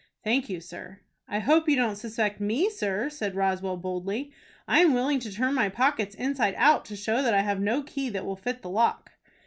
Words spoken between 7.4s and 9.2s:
have no key that will fit the lock."